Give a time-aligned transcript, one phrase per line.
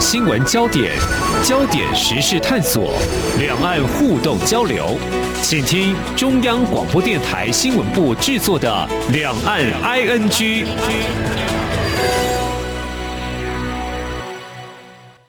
[0.00, 0.92] 新闻焦点，
[1.42, 2.94] 焦点时事探索，
[3.40, 4.96] 两岸互动交流，
[5.42, 10.30] 请听中央广播电台新闻部制作的《两岸 ING》。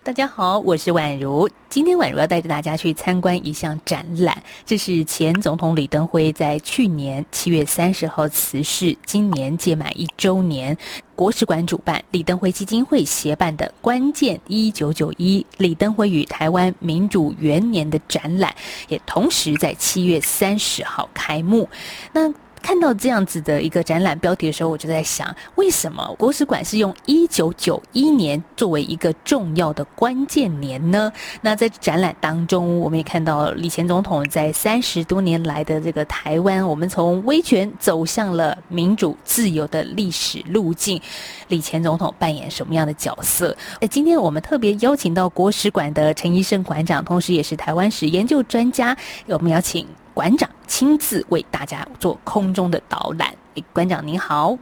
[0.03, 1.47] 大家好，我是宛如。
[1.69, 10.75] 今天宛如要带着大家去参观一项展览，这是前总统李登辉在去年七月三十号辞世，今年届满一周年，
[11.19, 18.55] 国史馆主办，李登辉基金会协办的“关键一九九一李登辉与台湾民主元年”的展览，
[18.87, 21.67] 也同时在七月三十号开幕。
[22.13, 31.11] 那看到这样子的一个展览标题的时候，我就在想，为什么国史馆是用一九九一年作为一个重要的关键年呢？
[31.41, 41.01] 那在展览当中，我们也看到李前总统在三十多年来的这个台湾，我们从威权走向了民主自由的历史路径，
[41.47, 43.55] 李前总统扮演什么样的角色？
[43.81, 48.95] 那，今天我们特别邀请到国史馆的陈医生馆长，同时也是台湾史研究专家，
[49.27, 49.87] 我们邀请。
[50.19, 53.33] 馆长亲自为大家做空中的导览。
[53.71, 54.53] 馆长您好，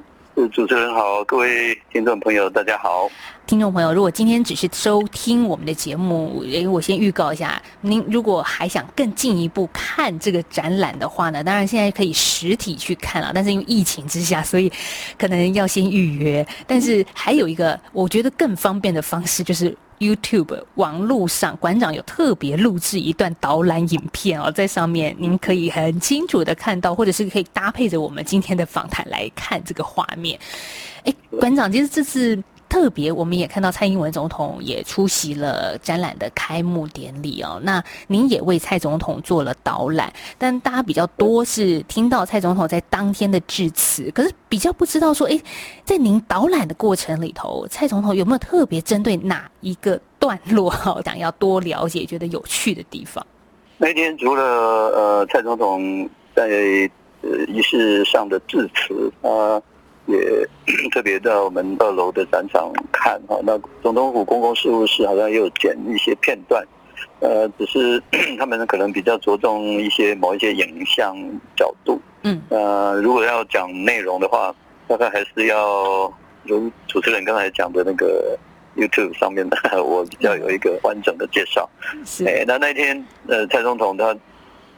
[0.54, 3.10] 主持人好，各位听众朋友大家好。
[3.48, 14.72] 听众朋友，如果今天只是收听我们的节目，诶，我先预告一下，您如果还想更进一步看这个展览的话呢，当然现在可以实体去看了，但是因为疫情之下，所以
[15.18, 16.46] 可能要先预约。
[16.68, 19.76] 但是还有一个我觉得更方便的方式就是。
[20.00, 30.40] YouTube 网络上，馆长有特别录制一段导览影片哦，在上面您可以很清楚的看到，或者是可以搭配着我们今天的访谈来看这个画面。
[31.04, 32.42] 哎，馆长，其实这次。
[32.70, 37.60] 特别，我们也看到蔡英文总统也出席了展览的开幕典礼哦。
[37.64, 45.40] 那您也为蔡总统做了导览，但大家比较多是听到蔡总统在当天的致辞，可是比较不知道说，哎，
[45.86, 53.26] 在您导览的过程里头，蔡总统有没有特别针对哪一个段落哈，想要多了解、觉得有趣的地方？
[53.78, 56.44] 那天除了呃蔡总统在
[57.22, 59.30] 呃仪式上的致辞啊。
[59.30, 59.64] 呃
[60.08, 60.48] 也
[60.92, 66.66] 特别到我们二楼的展场看哈，那总统府公共事务室好像也有剪一些片段，
[67.20, 68.02] 呃，只是
[68.40, 71.16] 他们可能比较着重一些某一些影像
[71.56, 74.54] 角度，嗯，呃，如果要讲内容的话，
[74.88, 76.12] 大概还是要
[76.44, 78.38] 如主持人刚才讲的那个
[78.78, 81.70] YouTube 上面的， 我比较有一个完整的介绍。
[82.06, 84.16] 是，哎，那那天呃，蔡总统他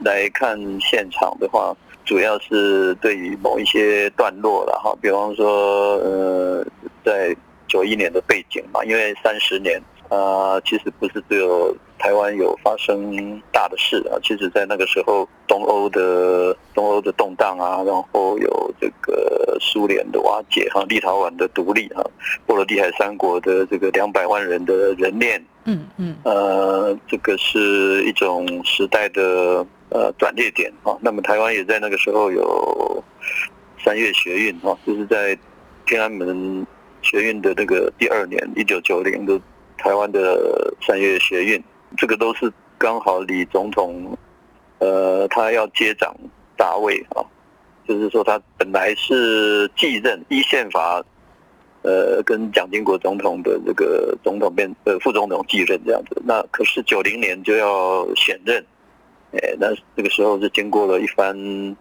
[0.00, 1.72] 来看现场的话。
[2.10, 6.66] 主要是对于某一些段落了哈，比方说呃，
[7.04, 7.32] 在
[7.68, 22.02] 九一年的背景嘛，因为三十年啊、呃，其实不是只有台湾有发生大的事啊，其实在那个时候，东欧的东欧的动荡啊，然后有这个苏联的瓦解哈，立陶宛的独立哈，
[22.44, 29.64] 波罗的海三国的这个两百万人的人链，嗯嗯，呃，这个是一种时代的。
[29.90, 33.02] 呃，转捩点啊，那么台湾也在那个时候有
[33.84, 35.36] 三月学运啊，就是在
[35.84, 36.64] 天安门
[37.02, 39.40] 学运的那个第二年，一九九零的
[39.76, 41.60] 台湾的三月学运，
[41.96, 44.16] 这个都是刚好李总统
[44.78, 46.14] 呃，他要接掌
[46.56, 47.26] 大位啊，
[47.88, 51.02] 就是说他本来是继任依宪法
[51.82, 58.64] 呃，跟蒋经国总统的这个总统变呃副总统继任这样子，那可是九零年就要选任。
[59.32, 61.76] 哎，那这个时候是经过了一番，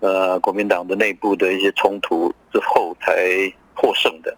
[0.00, 3.12] 呃，国民党的内部的一些冲突之后才
[3.74, 4.36] 获胜的。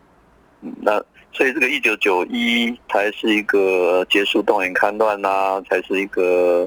[0.62, 0.92] 嗯，那
[1.32, 6.66] 所以这个一九九一才是一个结束动员戡乱呐，才是一个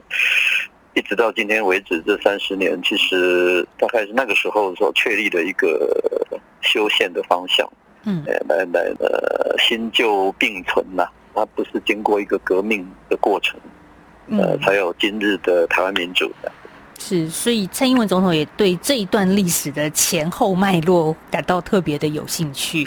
[0.93, 5.99] 一直到今天为止这三十年，其实大概是那个时候所确立的一个
[6.61, 7.67] 修宪的方向。
[8.03, 13.59] 嗯，来来呃，新旧并存呐，它不是经过一个革命的过程。
[14.31, 16.51] 呃，才有今日的台湾民主的。
[17.01, 22.85] 是，所以蔡英文总统也对这一段历史的前后脉络感到特别的有兴趣。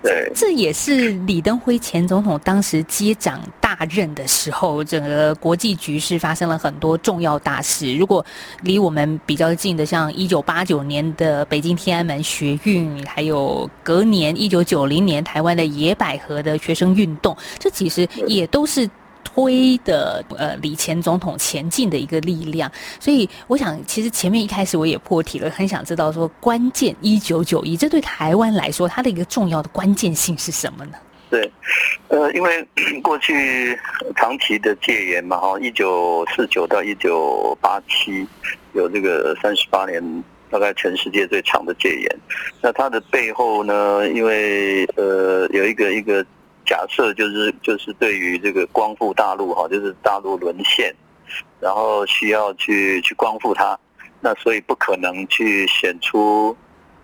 [0.00, 7.96] 对，这也是李登辉前总统当时接掌大任的时候，整个国际局势发生了很多重要大事。
[7.96, 8.24] 如果
[8.62, 18.88] 离我们比较近的，像一九八九年的北京天安门学运，还有隔年一九九零年台湾的野百合的学生运动，这其实也都是。
[19.34, 22.70] 推的呃，李前总统前进的一个力量，
[23.00, 30.92] 所以我想，其实前面一开始我也破题了，很想知道说，关键一九九一，这对台湾来说，它的一个重要的关键性是什么呢？
[31.30, 31.50] 对，
[32.06, 32.64] 呃，因为
[33.02, 33.76] 过去
[34.14, 38.24] 长期的戒严嘛，哈，一九四九到一九八七，
[38.72, 40.00] 有这个三十八年，
[40.48, 42.18] 大概全世界最长的戒严。
[42.62, 46.24] 那它的背后呢，因为呃，有一个一个。
[46.66, 50.94] 假设就是就是对于这个光复大陆哈，就是大陆沦陷，
[51.60, 53.78] 然后需要去去光复它，
[54.20, 56.56] 那所以不可能去选出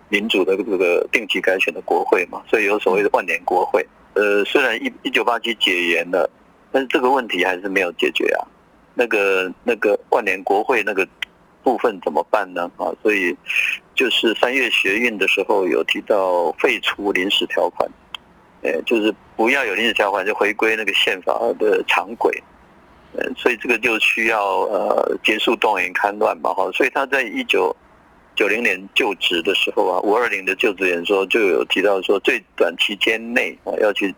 [0.09, 3.85] 民主的这个定期改选的国会嘛，所以有所谓的万年国会。
[4.13, 6.29] 呃，虽然一一九八七解严了，
[6.71, 8.43] 但是这个问题还是没有解决啊。
[8.93, 11.07] 那个那个万年国会那个
[11.63, 12.69] 部分怎么办呢？
[12.75, 13.33] 啊，所以
[13.95, 17.89] 就是三月学运的时候有提到废除临时条款，
[18.61, 22.31] 呃，就是不要有临时条款，就回归那个宪法的常轨。
[23.13, 26.71] 呃，所以这个就需要呃结束动员戡乱嘛，哈。
[26.71, 27.75] 所以他在一九
[28.35, 34.15] 九零年就职的时候啊，五二零的就职演说就有提到说，最短期间内啊要去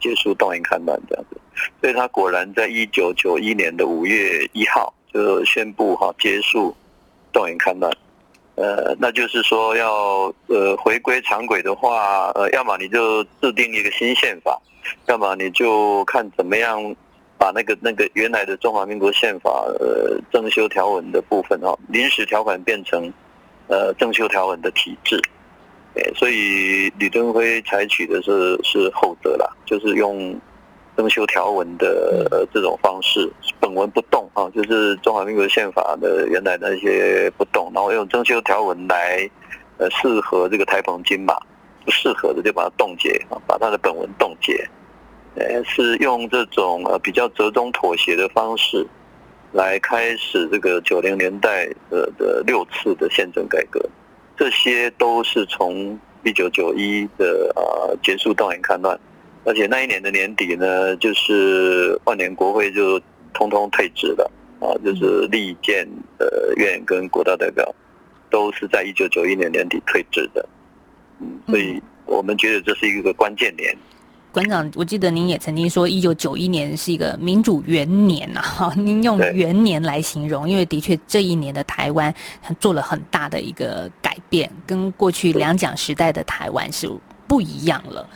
[0.00, 1.38] 结束动员戡乱这样子。
[1.82, 6.74] 所以他果然在一九九一年的五月一号就宣布哈结束
[7.32, 7.92] 动员戡乱，
[8.60, 14.60] 呃，那就是说要呃回归常轨的话，呃，要么你就制定一个新宪法，
[15.06, 16.94] 要么你就看怎么样
[17.38, 23.10] 把那个那个原来的中华民国宪法呃增修条文的部分哈临时条款变成
[23.68, 25.18] 呃增修条文的体制，
[26.14, 30.38] 所以李登辉采取的是是后者啦，就是用。
[30.96, 33.26] 增修条文的这种方式，
[33.70, 39.30] 本文不动啊，就是中华民国宪法的原来那些不动，然后用增修条文来
[39.78, 41.34] 呃适合这个台澎金马，
[41.84, 44.68] 不适合的就把它冻结啊，把它的本文冻结，
[45.36, 48.84] 呃，是用这种呃比较折中妥协的方式
[49.52, 53.80] 来开始这个九零年代的的六次的宪政改革，
[54.36, 58.98] 这些都是从一九九一的啊结束动员戡乱。
[59.42, 63.00] 而且那一年的年底呢，就是万年国会就
[63.32, 64.30] 通通退职了
[64.60, 65.86] 啊，就是立建
[66.18, 67.74] 呃院跟国大代表
[68.28, 70.48] 都是在一九九一年年底退职的，
[71.20, 73.76] 嗯，所以我们觉得这是一个关键年。
[74.32, 82.14] 馆长，我记得您也曾经说一九九一年是一个民主元年呐，哈， 您用元年来形容，因为的确这一年的台湾
[82.60, 86.90] 做了很大的一个改变，跟过去两蒋时代的台湾是。
[87.30, 88.08] 不一样了，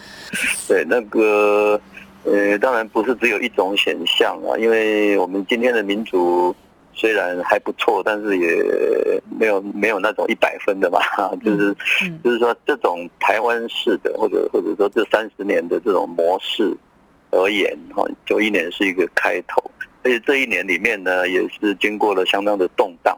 [0.66, 1.80] 对，那个，
[2.24, 6.54] 呃，当然不是只有一种选项啊，因为我们今天的民主
[6.92, 11.00] 虽然还不错，但是也没有没有那种一百分的嘛，
[11.44, 11.74] 就是，
[12.24, 16.74] 就是说这种台湾式的，或者或者说这三十年的这种模式
[17.30, 19.62] 而言，哈，九一年是一个开头，
[20.02, 23.16] 而且这一年里面呢，也是经过了相当的动荡，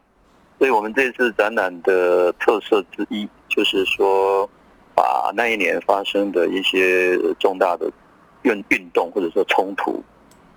[0.59, 4.49] 所以我们这次展览的特色之一就是说。
[4.97, 7.93] 把那一年发生的一些重大的
[8.46, 10.00] 运运动或者说冲突，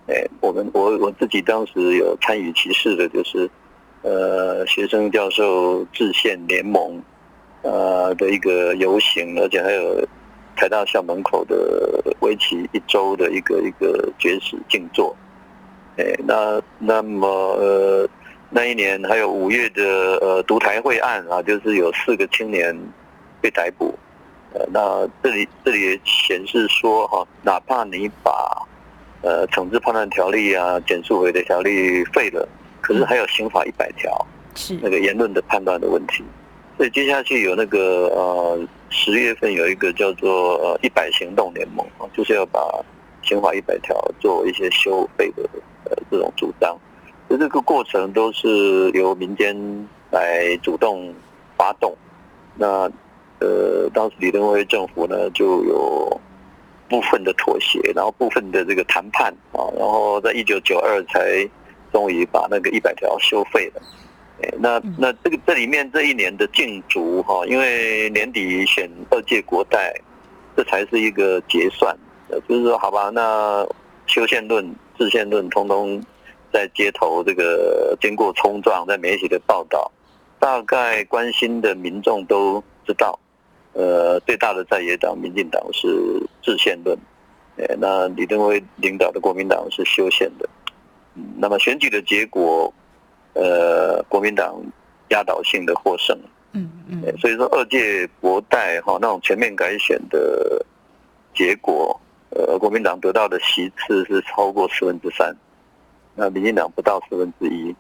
[0.08, 3.50] 哎，我们我我自己当时有参与其事的，就是
[4.04, 7.02] 呃学生教授制宪联盟
[7.64, 10.08] 呃的一个游行，而且还有
[10.56, 15.16] 台大校门口的为期一周的一个一个绝食静坐，
[15.98, 18.08] 哎，那那么呃
[18.52, 19.84] 那一年还有五月的
[20.22, 22.78] 呃独台会案啊，就是有四个青年
[23.42, 23.98] 被逮捕。
[24.52, 28.68] 呃，那这里这里也显示说哈，哪怕你把
[29.22, 32.50] 呃惩治判断条例啊、减速违的条例废了，
[32.82, 34.26] 可是还有刑法一百条，
[34.56, 36.24] 是那个言论的判断的问题。
[36.78, 42.60] 所以接下去有那个呃十月份有一个叫做呃一百行动联盟啊，就是要把
[43.22, 45.44] 刑法一百条做一些修废的
[45.84, 46.76] 呃这种主张。
[47.28, 49.56] 所以这个过程都是由民间
[50.10, 51.14] 来主动
[51.56, 51.96] 发动，
[52.56, 52.92] 那。
[53.40, 56.22] 呃，当时李登辉政府呢，就有
[56.90, 61.48] 部分的妥协，然后部分的这个谈判啊，然后在一九九二才
[61.92, 63.82] 终于把那个一百条修废了。
[64.42, 69.94] 哎，那那这个这里面这一年的竞逐哈，因为年底选二届国代，
[70.56, 71.96] 这才是一个结算。
[72.48, 73.68] 就是说，好吧，那
[74.06, 74.64] 修宪论、
[74.98, 76.02] 制宪论，通通
[76.54, 79.92] 在街头这个经过冲撞，在媒体的报道，
[80.40, 83.18] 大概关心的民众都知道。
[83.74, 85.88] 呃，最大的在野党民进党是
[86.42, 86.98] 制宪论，
[87.78, 90.50] 那李登辉领导的国民党是修宪的。
[91.38, 92.74] 那么选举的结果，
[93.34, 94.60] 呃，国民党
[95.10, 96.18] 压倒性的获胜。
[96.54, 97.04] 嗯嗯。
[97.20, 100.66] 所以说二届国代哈那种全面改选的
[101.36, 101.98] 结果，
[102.32, 105.34] 呃，国民党得到的席次是超过四分之三，
[106.16, 107.74] 那民进党不到四分之一，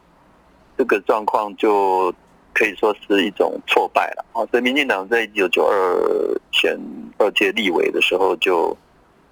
[0.77, 2.13] 这个状况就。
[2.53, 4.45] 可以说是一种挫败了啊！
[4.51, 6.77] 所以民进党在一九九二选
[7.17, 8.75] 二届立委的时候就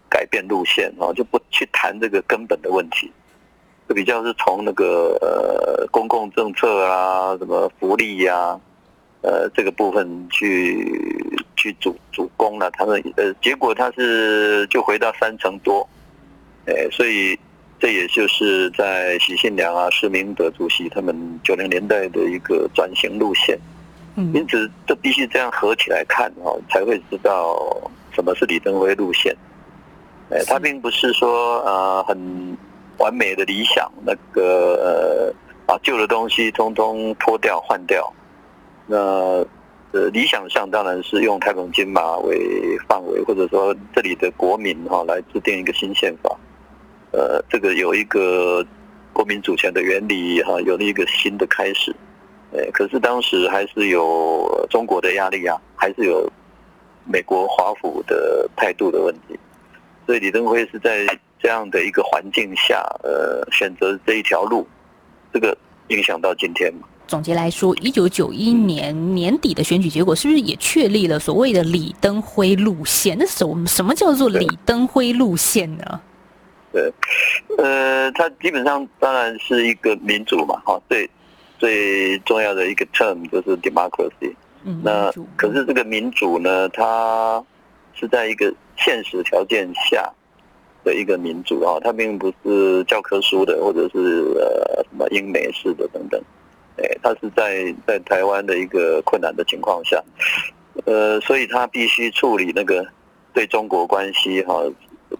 [0.09, 3.11] 改变路线啊，就不去谈这个根本的问题，
[3.89, 8.57] 就比较是从那个呃公共政策啊、什么福利呀、
[9.21, 10.87] 呃这个部分去
[11.57, 15.87] 去主主攻了，他们呃结果他是就回到三成多，
[16.65, 17.37] 哎，所以
[17.79, 23.57] 这也就是在许信良啊、施明德主席他们九零年代的一个转型路线。
[24.15, 27.55] 嗯，因此这必须这样合起来看哦，才会知道
[28.11, 29.35] 什么是李登辉路线。
[30.31, 32.57] 哎，他并不是说呃很
[32.97, 35.33] 完美的理想，那个呃
[35.67, 38.11] 把旧的东西通通脱掉换掉。
[38.87, 38.97] 那
[39.91, 46.35] 呃理想上当然是用台澎金马为范围，或者说这里的国民哈来制定一个新宪法。
[47.11, 48.65] 呃，这个有一个
[49.13, 51.95] 国民主权的原理哈，有了一个新的开始。
[52.53, 56.31] 哎，可是当时还是有中国的压力啊，还是有
[57.05, 59.37] 美国华府的态度的问题。
[60.05, 61.05] 所以李登辉是在
[61.39, 64.65] 这样的一个环境下，呃，选择这一条路，
[65.33, 65.57] 这个
[65.89, 66.87] 影响到今天嘛。
[67.07, 73.17] 总结来说，一九九一年年底的选举结果，是不是也确立了所谓的李登辉路线？
[73.17, 76.01] 那什么什么叫做李登辉路线呢？
[76.77, 76.93] 对，
[77.57, 81.09] 呃，它基本上当然是一个民主嘛，哈，最
[81.57, 84.35] 最重要的一个 term 就是 democracy。
[84.63, 87.43] 嗯，那可是这个民主呢，它
[87.95, 90.07] 是在一个现实条件下
[90.83, 93.97] 的一个民主啊，它并不是教科书的，或者是
[94.35, 96.21] 呃什么英美式的等等，
[96.77, 99.99] 哎，它是在在台湾的一个困难的情况下，
[100.85, 102.85] 呃，所以它必须处理那个
[103.33, 104.61] 对中国关系哈，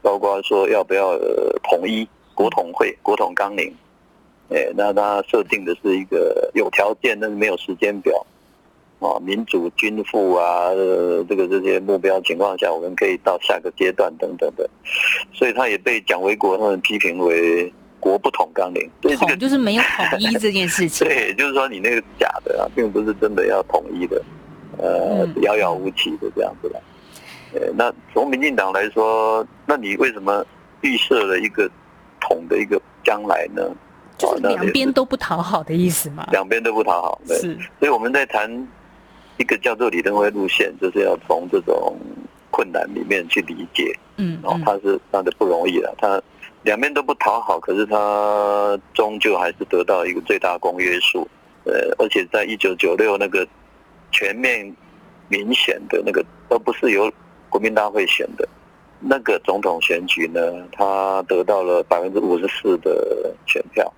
[0.01, 1.17] 包括说要不要
[1.63, 3.73] 统一国统会、国统纲领，
[4.49, 8.25] 哎，那他设定的是一个有条件，但是没有时间表。
[8.99, 14.67] 啊，民主均富啊，呃，这个这些目标情况下，我们可以到下个阶段等等的，
[15.31, 21.05] 所以他也被蒋维国他们批评为国不统纲领，对，这个就是没有统一这件事情。
[21.07, 24.19] 对，就是说你那个假的啊，并不是真的要统一的，
[24.79, 26.81] 呃，遥遥无期的这样子的。
[27.53, 30.45] 呃，那从民进党来说，那你为什么
[30.81, 31.69] 预设了一个
[32.19, 33.63] 统的一个将来呢？
[34.17, 36.27] 就是两边都不讨好的意思嘛？
[36.31, 37.37] 两边都不讨好，对。
[37.37, 38.67] 是，所以我们在谈。
[39.39, 41.95] 一个叫做李登辉路线，就是要从这种
[42.49, 46.19] 困难里面去理解，嗯，然后他是他的不容易了，他
[46.63, 51.27] 两边都不讨好，可是他终究还是得到一个最大公约数，
[51.65, 53.47] 呃，而且在一九九六那个
[54.11, 54.75] 全面
[55.29, 57.07] 明显的那个，而不是由
[57.49, 58.47] 国民大会选的
[58.99, 63.91] 那个总统选举呢，他得到了百分之五十四的选票，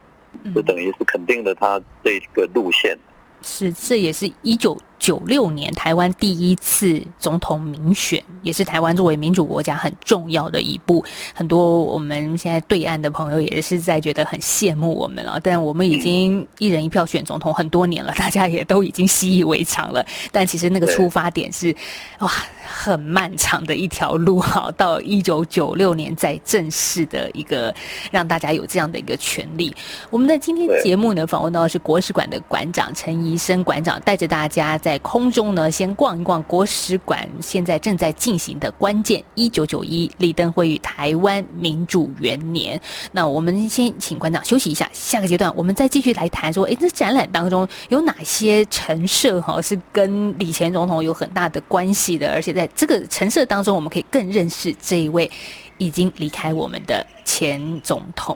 [0.53, 2.98] 就等于是肯定了他这个路线。
[3.41, 11.03] 是，这也是一九九六年台湾第一次总统民选，也是台湾作为民主国家很重要的一步。
[11.34, 20.06] 很多我们现在对岸的朋友也是在觉得很羡慕我们了，但我们已经一人一票选总统很多年了， 大家也都已经习以为常了。
[20.34, 21.74] 但其实那个出发点是，
[22.20, 22.29] 哇，
[22.68, 27.74] 很漫长的一条路哈， 到一九九六年再正式的一个
[28.12, 29.74] 让大家有这样的一个权利。
[30.10, 34.88] 我们的今天节目呢，访问到的是国史馆的馆长陈怡生馆长，带着大家在。
[34.89, 42.81] 在空中呢，先逛一逛国史馆现在正在进行的关键一九九一立登会与台湾民主元年。
[43.12, 52.34] 那我们先请馆长休息一下，下个阶段我们再继续来谈说，哎，这展览当中有哪些陈设哈是跟李前总统有很大的关系的？
[52.34, 55.29] 而且在这个陈设当中，我们可以更认识这一位
[55.77, 58.36] 已经离开我们的前总统。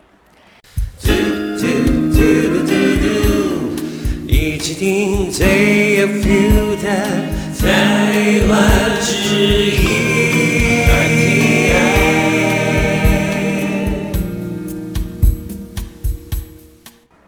[4.43, 6.89] 一起听最有 feel 的
[7.57, 10.42] 台湾之音。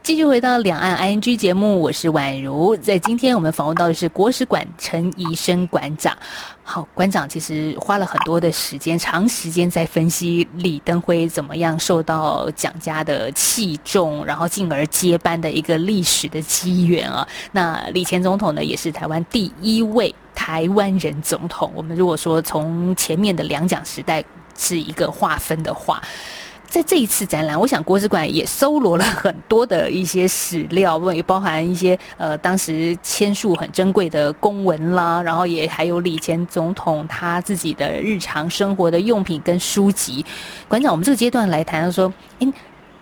[0.06, 2.78] 继续回到两岸 ING 节目，我是宛如。
[2.78, 6.16] 在今天我们访问到的是国史馆陈仪深馆长。
[6.62, 17.28] 好，馆长其实花了很多的时间，长时间在分析李登辉怎么样受到蒋家的器重，然后进而接班的一个历史的机缘啊。
[17.52, 21.72] 那李前总统呢，也是台湾第一位台湾人总统。
[21.74, 24.24] 我们如果说从前面的两蒋时代
[24.56, 26.00] 是一个划分的话。
[26.68, 40.26] 在这一次展览，我想国史馆也搜罗了很多的一些史料，也包含一些呃当时签署很珍贵的公文啦，然后也还有李前总统他自己的日常生活的用品跟书籍。
[40.68, 42.54] 馆长，我们这个阶段来谈说，诶，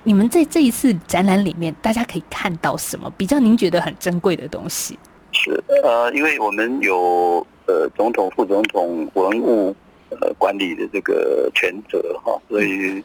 [0.04, 5.00] 你们在这一次展览里面，大家可以看到什么比较您觉得很珍贵的东西？
[5.32, 9.76] 是呃，因为我们有呃总统、副总统文物
[10.22, 13.04] 呃管理的这个权责哈，所以。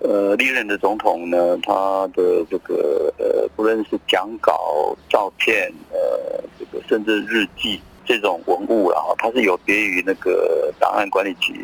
[0.00, 11.54] 呃历任的总统呢，他的这个呃，不论是讲稿、照片，呃，这个甚至日记这种文物然后它是有别于那个档案管理局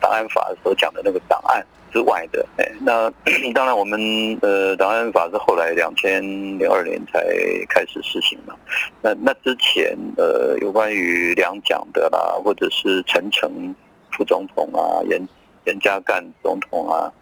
[0.00, 1.64] 档案法所讲的那个档案。
[1.92, 3.10] 之外的，哎，那
[3.54, 3.98] 当然，我们
[4.42, 6.20] 呃，档案法是后来两千
[6.58, 7.24] 零二年才
[7.70, 8.54] 开始实行嘛。
[9.00, 13.74] 那那之前，呃，有关于两蒋的啦，或者是陈诚
[14.16, 15.20] 副总统啊，严
[15.66, 17.12] 严家淦总统啊，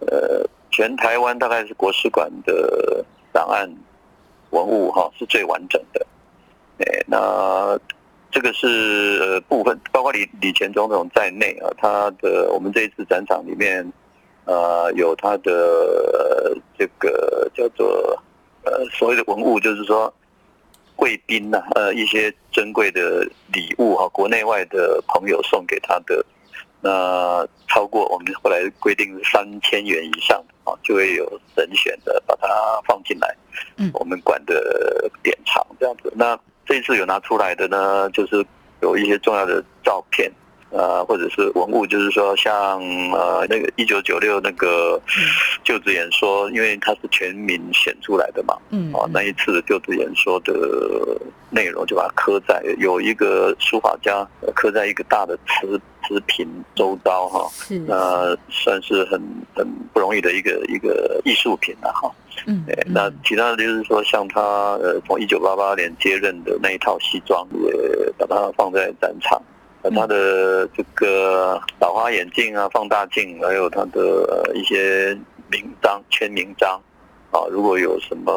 [0.00, 3.68] 呃，全台湾大概是国史馆的档案
[4.50, 6.06] 文物哈，是最完整的。
[6.78, 7.78] 哎，那
[8.30, 13.92] 这个是呃部分，包括李李前总统在内啊，他的我们这一次展场里面。
[14.50, 18.18] 呃，有他的、这个叫做
[18.64, 20.10] 呃所谓的文物，就是说
[20.96, 26.24] 贵宾呐，呃一些珍贵的礼物哈，国内外的朋友送给他的，
[26.80, 32.48] 那超过我们后来规定是三千元以上啊，就会有人选的把它
[32.86, 33.36] 放进来，
[33.76, 36.12] 嗯，我们管的典藏这样子。
[36.14, 38.44] 那这次有拿出来的呢，就是
[38.80, 40.30] 有一些重要的照片。
[40.70, 42.78] 呃，或者是文物，就是说像
[43.12, 45.00] 呃那个一九九六那个
[45.64, 50.52] 就职演说，因为它是全民选出来的嘛，嗯，啊那一次的就职演说的
[51.50, 59.18] 内容就把它刻在有一个书法家刻在一个大的瓷瓷瓶周遭哈，是，那算是很
[59.54, 62.10] 很不容易的一个一个艺术品了哈，
[62.46, 64.42] 嗯，那其他的就是说像他
[64.82, 69.42] 呃从一九八八年接任的那一套西装也把它放在展场。
[69.82, 75.16] 呃，他的这个老花眼镜啊，放大镜，还有他的一些
[75.50, 76.80] 名章、签名章，
[77.30, 78.32] 啊，如果有什么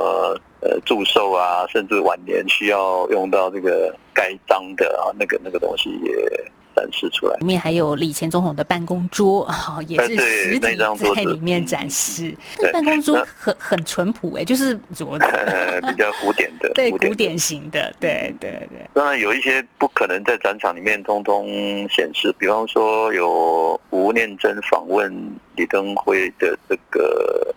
[0.61, 6.51] 呃祝寿啊，甚至晚年需要用到这个盖章的啊，那个那个东西也。
[6.75, 10.75] 展示出来，里面还有李前总统的办公桌，哈，也是实体
[11.15, 12.35] 在里面展示。
[12.59, 15.25] 那办公桌很很淳朴哎，就是桌子，
[15.87, 18.85] 比较古典的， 对，古典型的，对对对。
[18.93, 21.47] 当然有一些不可能在展场里面通通
[21.89, 25.13] 显示，比方说有吴念真访问
[25.55, 27.55] 李登辉的这个，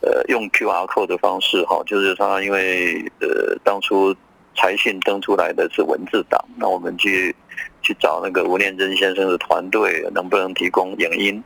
[0.00, 4.14] 呃，用 QR code 的方式哈，就是他因为呃当初
[4.56, 7.34] 财讯登出来的是文字档，那我们去。
[7.82, 11.42] 去找那个吴念真先生的团队，能不能提供影音？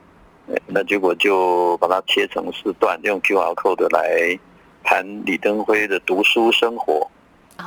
[0.66, 4.38] 那结果就把它切成四段，用 QR code 来
[4.84, 7.10] 谈李登辉的读书生活。
[7.58, 7.64] 哦，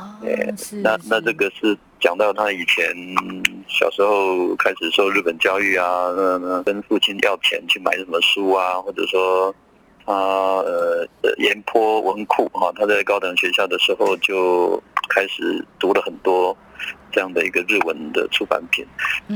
[0.82, 2.86] 那那这个是讲到他以前
[3.68, 5.84] 小时候开始受日本教育啊，
[6.16, 9.54] 那那跟父亲要钱去买什么书啊，或者说
[10.10, 10.16] 他
[10.62, 16.56] 呃廉颇文库哈，他在高等学校的时候就开始读了很多。
[17.12, 18.86] 这样的一个日文的出版品，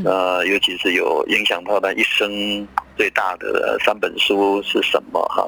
[0.04, 5.44] 呃，尤其是有影响到他一生最大的三本书是什么哈？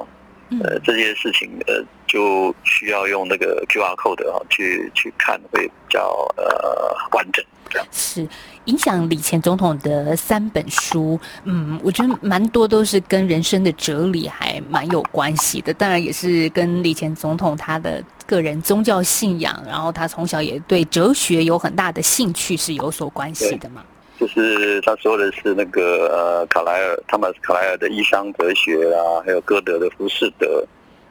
[0.62, 6.02] 呃，这些事情呃，就需要用那个 QR code 啊去去看，会比较
[6.36, 7.44] 呃完整。
[7.90, 8.26] 是
[8.66, 15.74] 影响李前总统的三本书，嗯，我觉得蛮多都是跟人生的哲理还蛮有关系的。
[15.74, 23.84] 当然也是跟李前总统他的个人宗教信仰，然后他从小也对哲学有很大的兴趣是有所关系的嘛。
[24.18, 30.46] 就是他说的是那个呃卡莱尔，汤马斯卡莱尔的《异乡哲学》啊，还有歌德的《浮士德》，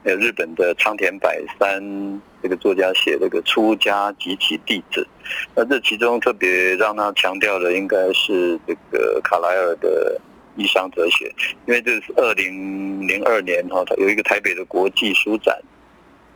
[0.04, 2.22] 还有日本的仓田百三。
[2.44, 5.08] 这个作家写这个出家及其弟子，
[5.56, 10.22] 那这其中特别让他强调的应该是这个卡莱尔的
[10.56, 11.26] 异乡哲学，
[11.66, 15.60] 因为这是二零零二年哈，他有一个台北的国际书展，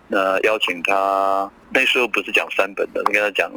[0.08, 3.52] 那邀请他那时候不是讲三本的，你跟他讲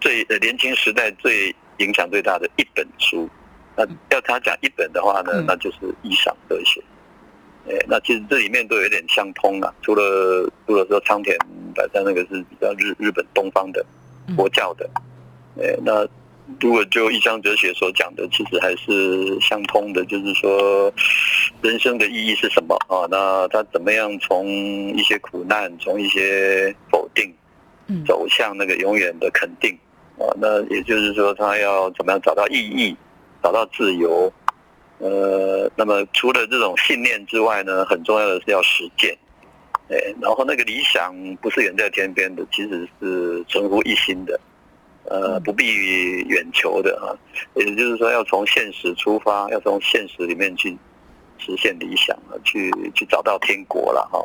[0.00, 3.28] 最年轻时代最影响最大的一本书，
[3.76, 6.82] 那要他讲一本的话呢，那就是异乡哲学。
[7.66, 11.34] 哎，那其实这里面都有点相通啊，除了除了说仓田
[11.74, 13.84] 百三那个是比较日日本东方的
[14.36, 14.88] 佛教的，
[15.58, 16.06] 哎，那
[16.60, 20.92] 如果就异乡哲学所讲的，其实还是相通的，就是说
[21.62, 22.76] 人生的意义是什么？
[22.86, 23.08] 啊？
[23.10, 27.34] 那他怎么样从一些苦难，从一些否定，
[28.06, 29.74] 走向那个永远的肯定
[30.18, 30.28] 啊？
[30.36, 32.96] 那也就是说，他要怎么样找到意义，
[33.42, 34.32] 找到自由？
[34.98, 39.14] 呃，那么除了这种信念之外呢，很重要的是要实践，
[39.90, 44.40] 哎，然后那个理想不是远在天边的，其实是存乎一心的，
[45.06, 45.66] 呃，不必
[46.28, 47.10] 远求的啊，
[47.54, 50.70] 也就是说要从现实出发，要从现实里面去
[51.38, 54.24] 实现理想啊，去去找到天国了哈，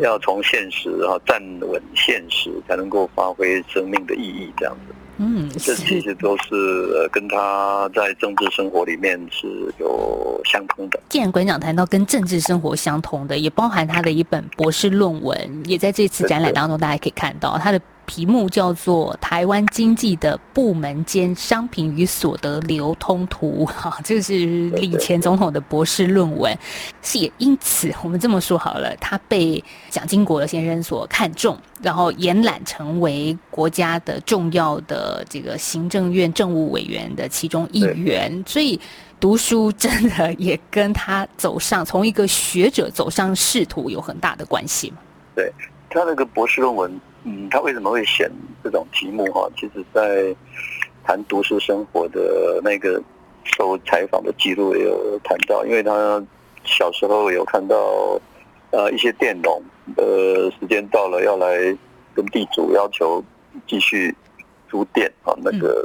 [0.00, 4.94] 要从现实哈站稳现实，才能够发挥生命的意义这样子。
[5.18, 9.46] 嗯，这其实都是跟他在政治生活里面是
[9.78, 11.00] 有相通的。
[11.08, 17.80] 既然馆长谈到跟政治生活相通的，也包含他的一本博士论文，也在这次展览当中，大家可以看到他的。
[18.06, 24.34] 题目叫做《台湾经济的部门间商品与所得流通图》， 哈，这是
[24.70, 26.56] 李前总统的博士论文。
[27.02, 38.42] 是也因此，我们这么说好了，他被蒋经国先生所看中，然后延揽成为国家的重要的这个行政院政务委员的其中一员。
[38.46, 38.80] 所以，
[39.18, 44.98] 读书真的也跟他走上从一个学者走上仕途有很大的关系嘛？
[45.34, 45.52] 对，
[45.90, 47.00] 他那个博士论文。
[47.28, 48.30] 嗯，他为什么会选
[48.62, 49.50] 这种题目哈？
[49.56, 50.32] 其实，在
[51.02, 53.02] 谈读书生活的那个
[53.42, 56.24] 受采访的记录也有谈到，因为他
[56.62, 57.76] 小时候有看到
[58.70, 59.60] 呃一些佃农，
[59.96, 61.76] 呃时间到了要来
[62.14, 63.20] 跟地主要求
[63.66, 64.14] 继续
[64.68, 65.84] 租佃啊，那个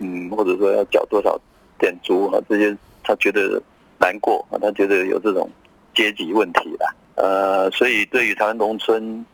[0.00, 1.40] 嗯或者说要缴多少
[1.78, 3.58] 佃租哈，这些他觉得
[3.98, 5.50] 难过啊，他觉得有这种
[5.94, 9.24] 阶级问题啦，呃，所以对于台湾农村。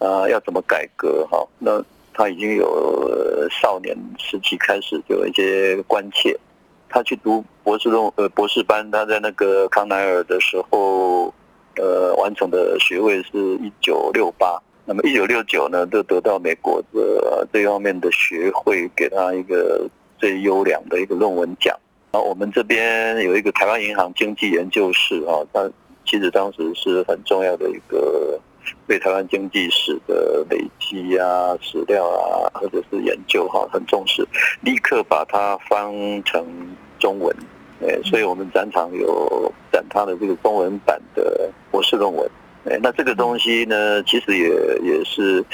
[0.00, 1.26] 啊，要怎么改革？
[1.30, 1.82] 哈，那
[2.14, 6.34] 他已经有少年时期开始就有一些关切。
[6.88, 11.32] 他去读博士论呃博士班，他在那个康奈尔的时候，
[11.76, 14.58] 呃，完成的学位是一九六八。
[14.86, 19.86] 那么一九六九呢，就得到美国的这方面的学会给他一个
[20.18, 21.78] 最优良的一个论文奖。
[22.10, 25.70] 然后我们这边有一个台湾银行经济研究室啊，他
[26.06, 28.40] 其实当时是很重要的一个。
[28.86, 34.26] 对台湾经济史的累积啊、史料啊，或者是研究哈，很重视，
[34.62, 35.92] 立刻把它翻
[36.24, 36.44] 成
[36.98, 37.34] 中文，
[37.82, 42.30] 哎，所以我们展场有展他的这个中文版的博士论文，
[42.64, 44.48] 哎，那这个东西呢，其实也
[44.82, 45.44] 也是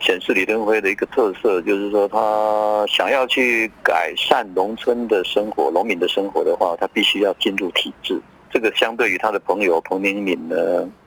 [0.00, 8.20] 显示李登辉的一个特色，就是说他想要去改善农村的生活、农民的生活的话，他必须要进入体制。
[8.50, 10.56] 这个相对于他的朋友彭明敏呢，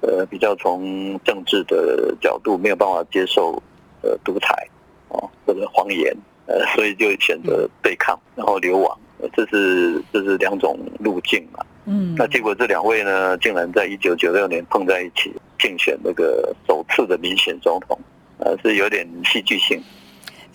[0.02, 3.62] 呃，比较从政治的角度没有办法接受
[4.02, 4.68] 呃独裁
[5.08, 8.98] 哦或者谎言，呃，所以就选择对抗，然后流亡，
[9.34, 11.66] 这是这是两种路径嘛。
[11.86, 17.98] 嗯，那结果这两位呢，竟然在一九九六年碰在一起竞选那个首次的民选总统，
[18.38, 19.82] 呃，是有点戏剧性。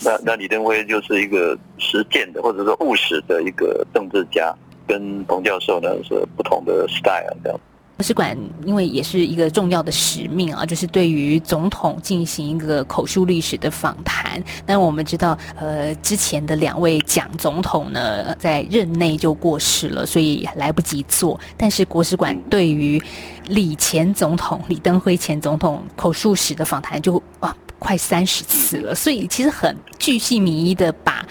[0.05, 4.55] 那那李登辉就是一个实践的或者说务实的一个政治家。
[4.87, 7.61] 跟彭教授呢是不同的 style 这样。
[7.97, 14.43] 博士馆因为也是一个重要的使命啊，就是对于总统进行一个口述历史的访谈。
[14.67, 21.39] 那我们知道，呃，之前的两位蒋总统呢，在任内就过世了，所以来不及做。
[21.57, 23.01] 但是国史馆对于
[23.47, 31.25] 李前总统、李登辉前总统口述史的访谈就啊，快三十次了，所以其实很巨细靡遗的把。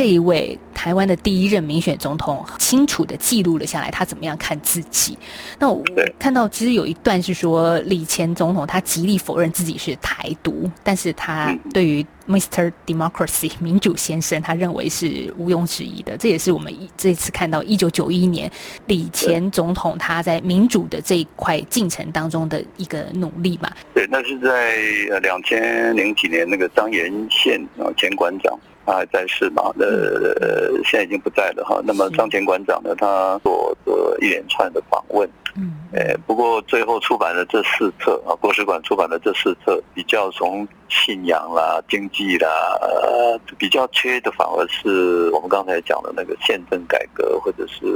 [0.00, 5.18] 这一位台湾的第一任民选总统，清楚的记录了下来，他怎么样看自己。
[5.58, 5.84] 那我
[6.18, 12.72] 看到其实有一段是说，李前总统他极力否认自己是台独，但是他对于 Mr.
[12.86, 16.16] Democracy 民主先生，他认为是毋庸置疑的。
[16.16, 18.50] 这也是我们这次看到一九九一年
[18.86, 23.70] 李前总统他在民主的这一块进程当中的一个努力嘛。
[23.92, 24.78] 对，那是在
[25.10, 28.58] 呃两千零几年那个张延宪啊前馆长。
[28.90, 29.72] 他还在世嘛？
[29.78, 31.80] 呃，现在已经不在了哈。
[31.84, 32.92] 那么张前馆长呢？
[32.96, 35.28] 他做做一连串的访问。
[35.56, 35.76] 嗯。
[35.92, 42.48] 诶，不过最后出版了这四册啊，国史馆出版了这四册，比较从信仰啦、经济啦，
[42.80, 47.86] 呃，比较缺的反而是我们刚才讲的那个宪政改革，或者是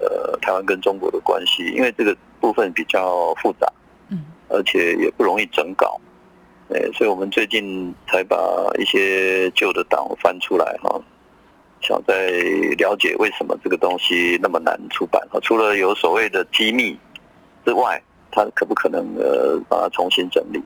[0.00, 3.66] 呃台湾跟中国的关系，因为这个部分比较复杂，
[4.10, 6.00] 嗯，而且也不容易整稿。
[6.72, 8.36] 哎，所以我们最近才把
[8.78, 11.00] 一些旧的档翻出来哈，
[11.80, 12.30] 想再
[12.78, 15.40] 了解为什么这个东西那么难出版哈。
[15.42, 16.96] 除了有所谓的机密
[17.64, 20.62] 之外，它可不可能呃把它重新整理？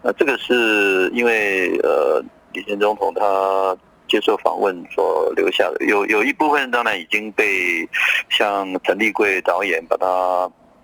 [0.00, 7.88] 那这个是因为呃李前总统他接受访问所留下的，有有一部分当然已经被
[8.30, 10.06] 像陈立贵导演把它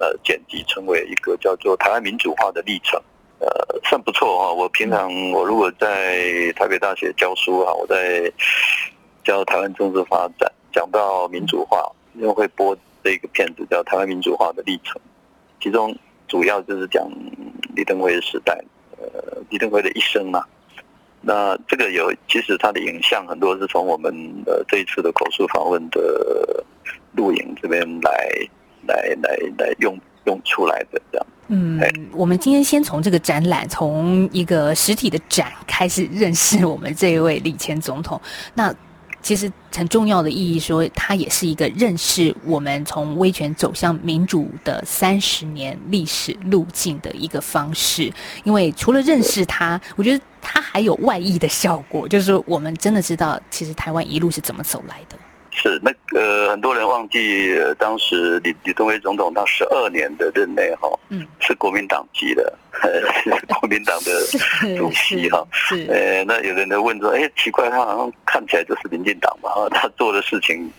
[0.00, 3.00] 呃剪辑成为一个叫做台湾民主化的历程。
[3.44, 4.52] 呃，算不错哈。
[4.52, 8.32] 我平常我如果在台北大学教书啊，我在
[9.22, 14.94] 教台湾政治发展，讲到民主化，因为会播这个片子叫《台湾民主化的历程》，
[15.62, 15.94] 其中
[16.26, 17.06] 主要就是讲
[17.76, 18.58] 李登辉的时代，
[18.98, 20.42] 呃，李登辉的一生嘛。
[21.20, 24.10] 那这个有，其实他的影像很多是从我们
[24.46, 26.64] 呃这一次的口述访问的
[27.16, 28.12] 录影这边来
[28.86, 31.26] 来来来用用出来的这样。
[31.48, 31.78] 嗯，
[32.12, 38.18] 我们今天先从这个展览，从一个实体的展开始认识我们这一位李前总统。
[38.54, 38.74] 那
[39.20, 48.10] 其实很重要的意义，说它也是一个认识我们从威权走向民主的三十年历史路径的一个方式。
[48.44, 55.16] 因为除了认识它，我觉得它还有外溢的效果，就是说我们真的知道，其实台湾一路是怎么走来的。
[55.54, 62.52] 是那个很多人忘记，当时李李登辉总统他十二年的任内哈，嗯，是国民党籍的，
[63.22, 64.10] 是国民党的
[64.76, 70.70] 主席哈，是，呃，那有人就问说，哎，奇怪，他好像看起来就是民进党嘛，他做的事情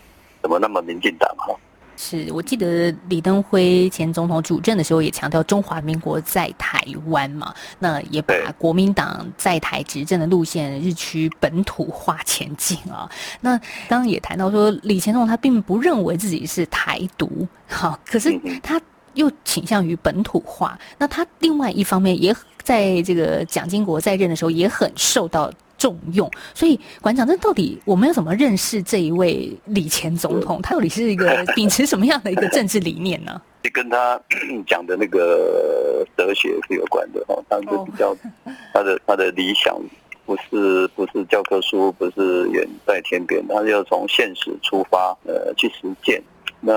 [0.42, 1.54] 怎么那么民进党哈？
[1.96, 13.10] 是我记得李登辉前总统主政的时候也强调中华民国在台湾嘛，那也把国民党在台执政的路线日趋本土化前进啊。
[13.40, 13.56] 那
[13.88, 18.80] 刚刚也谈到说，李前总统他并不认为自己是台独，好，可是他
[19.14, 20.78] 又倾向于本土化。
[20.98, 25.50] 那他另外一方面也在这个蒋经国在任的时候也很受到。
[25.86, 30.60] 重用，所以馆长，这到底我们要怎么认识这一位李前总统？
[30.60, 33.40] 他到底是一个 秉持什么样的一个政治理念呢？
[33.72, 34.20] 跟他
[34.66, 38.16] 讲的那个哲学是有关的哦，他是比较
[38.74, 39.80] 他的他的理想
[40.24, 46.20] 不是不是教科书，不是远在天边，他要从现实出发，呃，去实践。
[46.60, 46.72] 那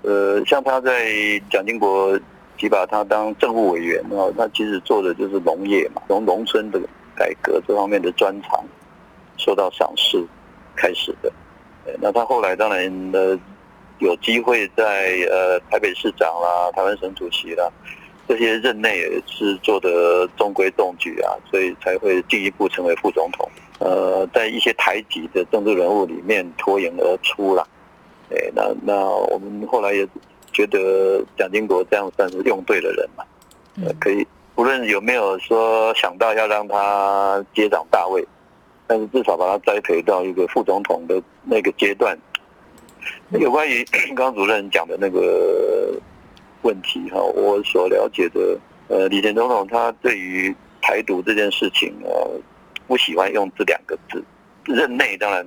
[0.00, 1.12] 呃，像他在
[1.50, 2.18] 蒋经国
[2.56, 6.80] 提拔他当政务委员哦，他其实做的就是农业嘛，从农村的。
[7.16, 8.64] 改革这方面的专长
[9.38, 10.24] 受到赏识，
[10.76, 11.32] 开始的。
[12.00, 13.38] 那他后来当然呃，
[13.98, 17.70] 有机会在呃台北市长啦、台湾省主席啦
[18.28, 23.48] 这些任内也是做的中规中矩啊，所以才会进一步成为副总统。
[23.78, 27.66] 呃，在一些台籍的政治人物里面脱颖而出了。
[28.30, 30.04] 哎，那那我们后来也
[30.52, 33.24] 觉得蒋经国这样算是用对了人嘛，
[33.84, 34.26] 呃，可以。
[34.56, 38.26] 无论有没有说想到要让他接掌大位，
[38.86, 42.18] 但是至少把他栽培到一个副总统的那个阶段。
[43.38, 43.84] 有关于
[44.16, 45.94] 刚刚主任讲的那个
[46.62, 52.10] 问题哈，我所了解的，呃，李前总统他对于台独这件事情呃，
[52.86, 54.24] 不喜欢用这两个字，
[54.64, 55.46] 任内当然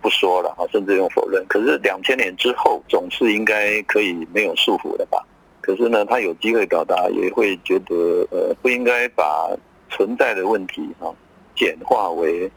[0.00, 1.44] 不说了哈，甚至用否认。
[1.46, 5.22] 可是两千年之后，总是应该可以没有束缚的吧？
[5.66, 9.50] 可是呢，他有机会表达，也会觉得呃，不应该把
[9.90, 11.10] 存在的问题啊
[11.56, 12.48] 简化为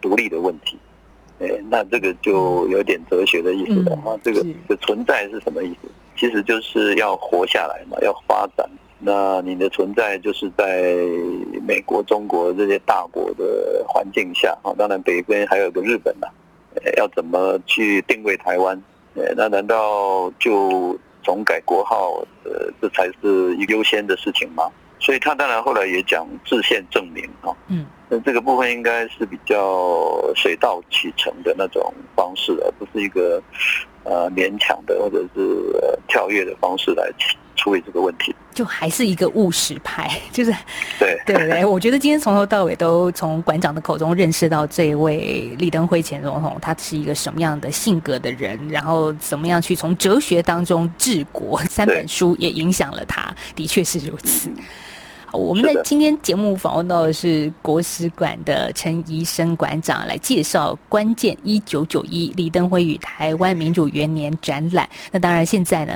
[0.00, 0.78] 独立的问题。
[1.38, 4.18] 哎，那这个就有点哲学的意思了哈。
[4.24, 5.88] 这个的存在是什么意思？
[6.16, 8.66] 其实就是要活下来嘛，要发展。
[9.00, 10.94] 那你的存在就是在
[11.60, 14.72] 美国、中国这些大国的环境下啊。
[14.78, 16.26] 当然，北边还有个日本呐，
[16.96, 18.82] 要怎么去定位台湾？
[19.14, 20.98] 哎，那难道就？
[21.26, 24.70] 总改国号，呃，这才是一优先的事情嘛。
[24.98, 33.42] 所以他当然后来也讲制宪证明啊，嗯，那这个部分应该是比较水到渠成的那种方式，而不是一个
[34.04, 35.40] 呃勉强的或者是、
[35.82, 37.12] 呃、跳跃的方式来
[37.56, 38.34] 处理这个问题。
[38.54, 40.50] 就还是一个务实派， 就是
[40.98, 54.48] 对对对，我觉得今天从头到尾都从馆长的口中认识到这位李登辉前总统，他是一个什么样的性格的人，然后怎么样去从哲学当中治国，三本书也影响了他，的确是如此。
[55.32, 64.88] 我们在今天节目访问到的是国史馆的陈仪生馆长，来介绍关键一九九一李登辉与台湾民主元年展览。
[65.10, 65.94] 那当然，现在呢，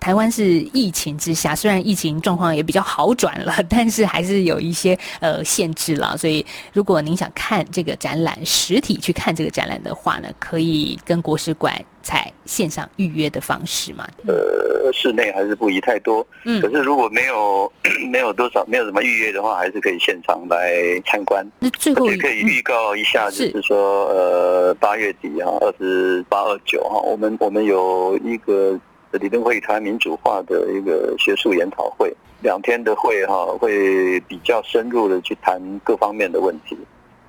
[0.00, 6.16] 台湾是疫情之下，虽然疫情状况也比较好转了，但是还是有一些呃限制了。
[6.18, 14.06] 所以，如果您想看这个展览，实体去看这个展览的话呢，可以跟国史馆采线上预约的方式嘛？
[14.26, 16.26] 呃，室内还是不宜太多。
[16.44, 17.72] 嗯，可是如果没有
[18.10, 21.46] 没有多少没有什么预约的话，还是可以现场来参观。
[21.58, 28.78] 那最后也可以预告一下，就是说，呃，八月底啊，二十八、二九哈，我们我们有一个
[29.12, 36.76] 理论会谈民主化的一个学术研讨会，两天的会哈，会比较深入的去谈各方面的问题。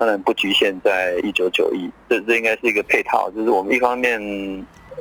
[0.04, 4.20] 当然不局限在一九九一，这这应该是一个配套，就是我们一方面，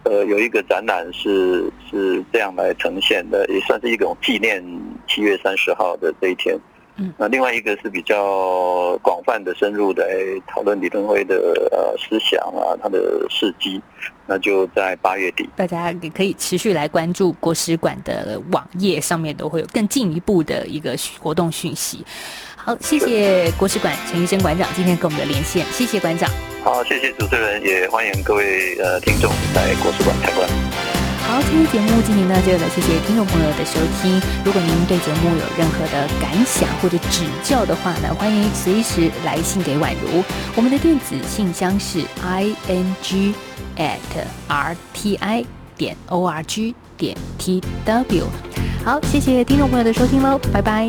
[0.05, 4.63] 呃，有一个展览是是这样来呈现的，也算是一种纪念
[5.09, 6.57] 七月三十号的这一天。
[6.95, 10.07] 嗯，那另外一个是比较广泛的、深入的
[10.47, 11.35] 讨论李登辉的
[11.73, 13.83] 呃思想啊，他的事迹，
[14.25, 22.05] 那就在八月底，大家也可以持续来关注国史馆的网页上面都会有更进一步的一个活动讯息。
[22.65, 26.31] 好，谢谢国史馆陈医生馆长今天跟我们的连线，谢谢馆长。
[26.63, 30.49] 好，谢谢主持人，也欢迎各位呃听众来国史馆参观。
[31.27, 34.23] 好，今天节目进行到这了，谢谢听众朋友的收听。
[34.45, 40.23] 如果您对节目有任何的感想或者指教的话呢，欢迎随时来信给宛如。
[40.55, 43.35] 我们的电子信箱是 i n g
[43.77, 43.99] at
[44.47, 45.45] r t i
[45.77, 48.27] 点 o r g 点 t w。
[48.85, 50.89] 好，谢谢听众朋友的收听喽，拜拜。